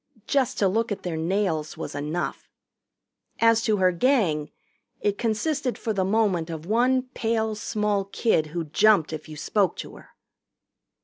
[0.25, 2.49] Just to look at their nails was enough.
[3.37, 4.49] As to her Gang,
[4.99, 9.75] it consisted for the moment of one pale small kid who jumped if you spoke
[9.77, 10.09] to her.